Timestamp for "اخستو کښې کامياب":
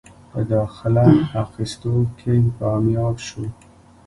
1.43-3.15